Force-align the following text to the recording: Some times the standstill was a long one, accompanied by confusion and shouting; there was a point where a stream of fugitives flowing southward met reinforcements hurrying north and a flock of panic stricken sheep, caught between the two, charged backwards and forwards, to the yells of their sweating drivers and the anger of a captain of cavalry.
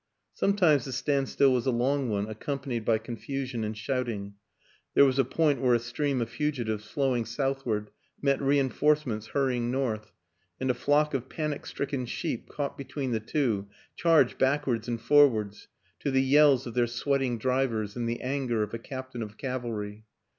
Some 0.33 0.55
times 0.55 0.85
the 0.85 0.93
standstill 0.93 1.53
was 1.53 1.67
a 1.67 1.71
long 1.71 2.09
one, 2.09 2.27
accompanied 2.27 2.83
by 2.83 2.97
confusion 2.97 3.63
and 3.63 3.77
shouting; 3.77 4.33
there 4.95 5.05
was 5.05 5.19
a 5.19 5.23
point 5.23 5.61
where 5.61 5.75
a 5.75 5.79
stream 5.79 6.21
of 6.21 6.29
fugitives 6.31 6.89
flowing 6.89 7.23
southward 7.23 7.91
met 8.19 8.41
reinforcements 8.41 9.27
hurrying 9.27 9.69
north 9.69 10.11
and 10.59 10.71
a 10.71 10.73
flock 10.73 11.13
of 11.13 11.29
panic 11.29 11.67
stricken 11.67 12.07
sheep, 12.07 12.49
caught 12.49 12.79
between 12.79 13.11
the 13.11 13.19
two, 13.19 13.67
charged 13.95 14.39
backwards 14.39 14.87
and 14.87 14.99
forwards, 15.01 15.67
to 15.99 16.09
the 16.09 16.23
yells 16.23 16.65
of 16.65 16.73
their 16.73 16.87
sweating 16.87 17.37
drivers 17.37 17.95
and 17.95 18.09
the 18.09 18.21
anger 18.21 18.63
of 18.63 18.73
a 18.73 18.79
captain 18.79 19.21
of 19.21 19.37
cavalry. 19.37 20.03